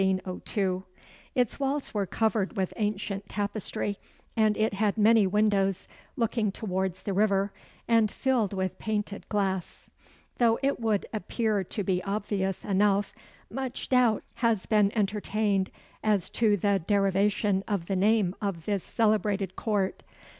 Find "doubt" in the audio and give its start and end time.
13.89-14.23